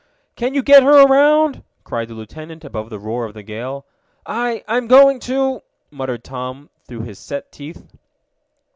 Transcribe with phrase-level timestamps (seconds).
[0.35, 3.85] "Can you get her around?" cried the lieutenant above the roar of the gale.
[4.25, 7.85] "I I'm going to!" muttered Tom through his set teeth.